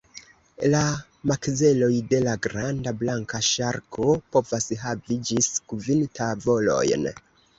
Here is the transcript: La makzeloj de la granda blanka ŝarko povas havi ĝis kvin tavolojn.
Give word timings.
La 0.75 0.79
makzeloj 1.31 1.89
de 2.13 2.21
la 2.27 2.31
granda 2.45 2.93
blanka 3.03 3.41
ŝarko 3.49 4.15
povas 4.37 4.67
havi 4.85 5.19
ĝis 5.31 5.51
kvin 5.73 6.01
tavolojn. 6.21 7.09